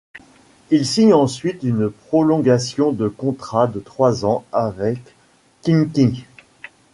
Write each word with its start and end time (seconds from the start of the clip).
Il 0.71 0.87
signe 0.87 1.13
ensuite 1.13 1.61
une 1.61 1.87
prolongation 1.91 2.91
de 2.91 3.07
contrat 3.07 3.67
de 3.67 3.79
trois 3.79 4.25
ans 4.25 4.43
avec 4.51 4.97
Khimki. 5.61 6.25